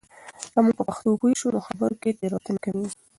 [0.53, 2.99] که موږ په پښتو پوه شو، نو خبرو کې تېروتنې کمېږي.